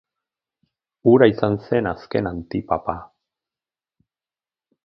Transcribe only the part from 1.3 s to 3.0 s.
izan zen azken antipapa.